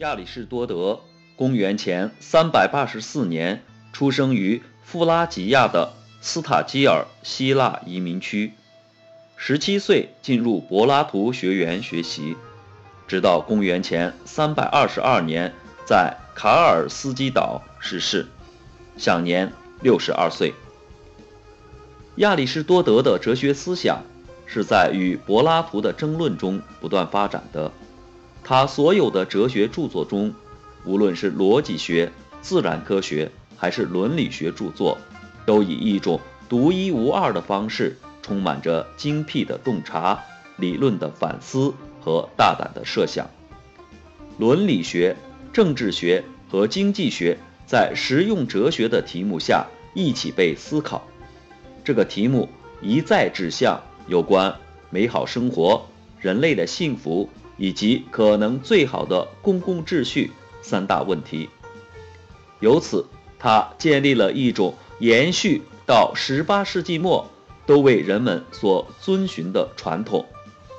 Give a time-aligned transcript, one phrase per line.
[0.00, 0.98] 亚里士多德，
[1.36, 5.92] 公元前三百八十四年出生于富拉吉亚的
[6.22, 8.54] 斯塔基尔希腊移民区，
[9.36, 12.34] 十七岁进入柏拉图学园学习，
[13.06, 15.52] 直到公元前三百二十二年
[15.84, 18.26] 在卡尔斯基岛逝世，
[18.96, 20.54] 享年六十二岁。
[22.16, 24.02] 亚里士多德的哲学思想
[24.46, 27.70] 是在与柏拉图的争论中不断发展的。
[28.42, 30.34] 他所有的哲学著作中，
[30.84, 34.98] 无论是逻辑学、自然科学还是伦理学著作，
[35.46, 40.18] 都以一种独一无二的方式，充满着精辟的洞察、
[40.56, 43.28] 理论的反思和大胆的设想。
[44.38, 45.16] 伦理学、
[45.52, 51.06] 政治学和经济学在实用哲学的题目下一起被思考。
[51.84, 52.48] 这个题目
[52.80, 54.56] 一再指向有关
[54.90, 55.86] 美好生活、
[56.18, 57.28] 人类的幸福。
[57.60, 60.32] 以及可能最好的公共秩序
[60.62, 61.50] 三大问题。
[62.58, 63.04] 由此，
[63.38, 67.30] 他建立了一种延续到十八世纪末
[67.66, 70.24] 都为人们所遵循的传统，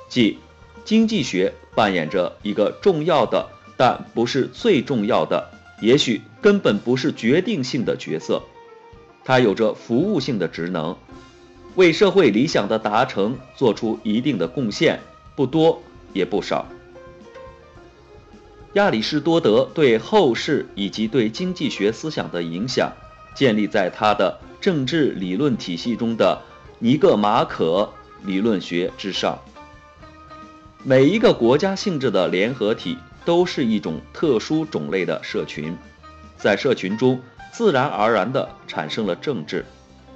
[0.08, 0.38] 即
[0.84, 8.42] 经济学扮演着一个重要的，但不是最重要的，也许根本不是决定性的角色。
[9.22, 10.96] 它有着服务性的职能，
[11.76, 14.98] 为社会理想的达成做出一定的贡献，
[15.36, 15.80] 不多。
[16.14, 16.66] 也不少。
[18.74, 22.90] 亚里士多德对后世以及对经济学思想的影响，
[23.34, 26.40] 建立在他的政治理论体系中的
[26.78, 27.92] 尼格马可
[28.24, 29.38] 理论学之上。
[30.82, 35.76] 每一个国家性质的联合体都是一种特殊种类的社群，
[36.36, 37.20] 在社群中
[37.52, 39.64] 自然而然地产生了政治。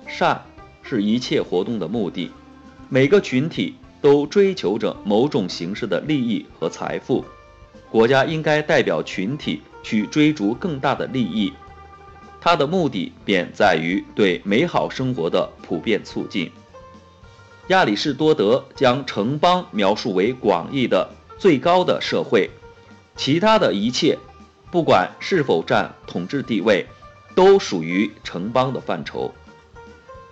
[0.07, 0.43] 善
[0.83, 2.31] 是一切活动的目的。
[2.89, 3.75] 每个群体。
[4.03, 7.25] 都追求着某种形式的利益和财富，
[7.91, 11.53] 国家应该代表群体去追逐更大的利益，
[12.41, 16.51] 它的目的便在于对美好生活的普遍促进。
[17.69, 22.51] 亚里士多德将城邦描述为广义的最高的社会，
[23.17, 24.19] 其他的一切，
[24.71, 26.87] 不管是否占统治地位，
[27.35, 29.33] 都属于城邦的范畴。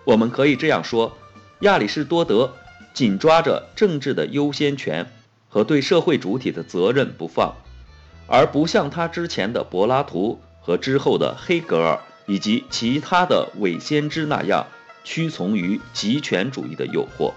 [0.04, 1.16] 我们可以这样说，
[1.60, 2.52] 亚里士多德。
[2.92, 5.04] 紧抓着政治的优先权
[5.54, 7.54] 和对社会主体的责任不放，
[8.26, 14.66] 而不像他之前的柏拉图和之后的黑格尔以及其他的伪先知那样
[15.04, 17.32] 屈从于极权主义的诱惑。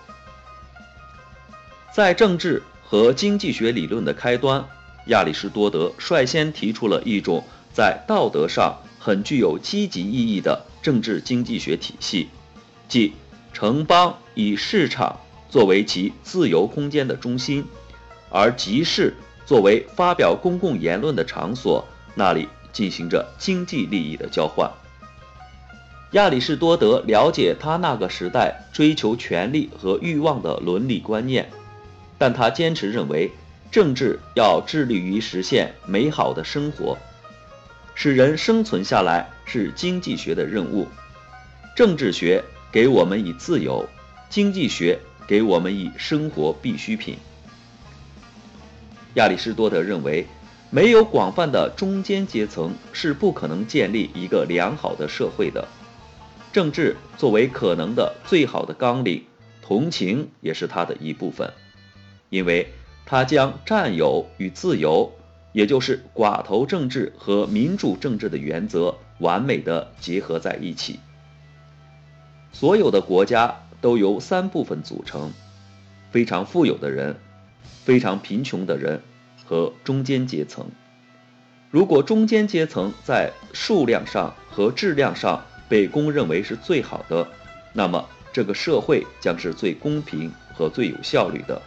[1.94, 4.66] 在政治和经济学理论的开端，
[5.06, 12.30] 亚里士多德率先提出了一种在道德上很具有积极意义的政治经济学体系，
[12.88, 13.14] 即
[13.54, 15.20] 城邦以市场。
[15.50, 17.66] 作为其自由空间的中心，
[18.30, 19.16] 而集市
[19.46, 24.70] 作为发表公共言论的场所，那里进行着经济利益的交换。
[26.12, 31.50] 亚里士多德了解他那个时代追求权力和欲望的伦理观念，
[32.18, 33.32] 但他坚持认为，
[33.72, 36.98] 政治要致力于实现美好的生活，
[37.96, 40.88] 使人生存下来是经济学的任务。
[41.76, 43.88] 政治学给我们以自由，
[44.30, 45.00] 经济学。
[45.28, 47.18] 给我们以生活必需品。
[49.18, 50.28] 亚里士多德认为，
[50.70, 55.68] 没有广泛的中间阶层是不可能建立一个良好的社会的。
[56.54, 59.24] 政治作为可能的最好的纲领，
[59.64, 61.52] 同情也是它的一部分，
[62.30, 62.72] 因为
[63.08, 65.12] 它将占有与自由，
[65.52, 71.00] 也就是寡头政治和民主政治的原则完美的结合在一起。
[72.52, 73.64] 所有的国家。
[73.80, 75.32] 都由三部分组成：
[76.10, 77.16] 非常富有的人、
[77.86, 79.02] 非常贫穷的人
[79.46, 80.66] 和中间阶层。
[81.70, 87.28] 如果中间阶层在数量上和质量上被公认为是最好的，
[87.74, 91.62] 那么这个社会将是最公平和最有效率的，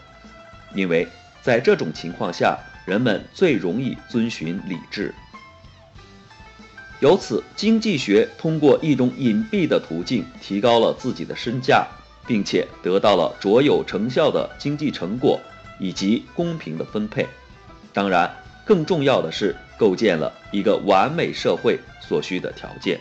[0.74, 1.06] 因为
[1.42, 5.14] 在这种情况下，人们最容易遵循理智。
[7.00, 11.86] 由此，经济学通过一种隐蔽的途径提高了自己的身价。
[12.26, 15.40] 并且得到了卓有成效的经济成果
[15.80, 17.26] 以及公平的分配，
[17.92, 18.30] 当然，
[18.64, 23.00] 更重要的是构建了一个完美社会所需的条件。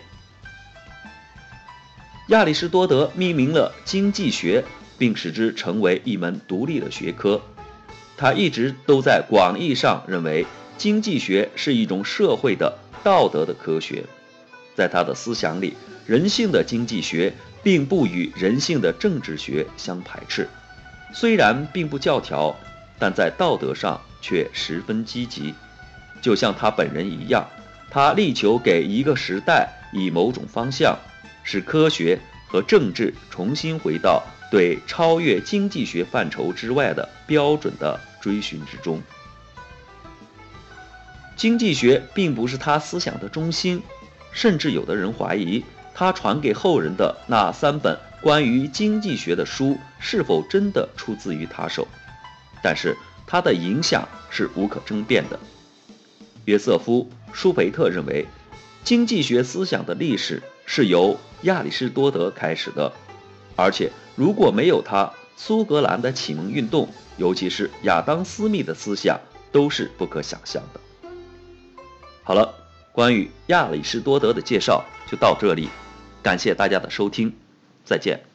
[2.29, 4.63] 亚里士多德命名了经济学，
[4.97, 7.41] 并使之成为一门独立的学科。
[8.17, 10.47] 他一直都在广义上认为
[10.77, 14.03] 经济学是一种社会的道德的科学，
[14.75, 15.75] 在他的思想里，
[16.07, 17.33] 人性的经济学。
[17.61, 20.47] 并不与人性的政治学相排斥，
[21.13, 22.55] 虽然并不教条，
[22.99, 25.55] 但在道德上却十分积极。
[26.21, 27.47] 就像他本人一样，
[27.89, 30.97] 他力求给一个时代以某种方向，
[31.43, 39.01] 使科学和政治重新回到对超越经济学范畴之外的标准的追寻之中。
[41.37, 43.81] 经济学并不是他思想的中心，
[44.33, 45.63] 甚至有的人怀疑
[45.95, 51.87] 他传给后人的那三本关于经济学的书是否真的出自于他手。
[52.61, 52.95] 但是
[53.25, 55.39] 他的影响是无可争辩的。
[56.45, 58.25] 约瑟夫·舒培特认为，
[58.83, 62.91] 经济学思想的历史是由亚里士多德开始的，
[63.55, 69.19] 而且如果没有他，苏格兰的启蒙运动，尤其是亚当·斯密的思想，
[69.51, 70.79] 都是不可想象的。
[72.23, 72.53] 好了，
[72.91, 75.69] 关于亚里士多德的介绍就到这里，
[76.21, 77.33] 感谢大家的收听，
[77.85, 78.28] 再见。